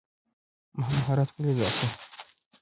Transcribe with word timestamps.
مهارت 0.79 1.29
ولې 1.31 1.51
زده 1.57 1.69
کړو؟ 1.75 1.87